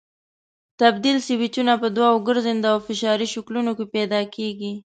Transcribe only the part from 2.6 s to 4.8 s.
او فشاري شکلونو کې پیدا کېږي.